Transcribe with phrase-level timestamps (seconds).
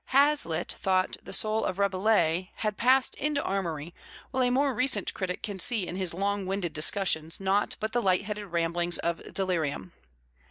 [0.07, 3.93] Hazlitt thought that the soul of Rabelais had passed into Amory,
[4.31, 8.01] while a more recent critic can see in his long winded discussions naught but the
[8.01, 9.93] "light headed ramblings of delirium."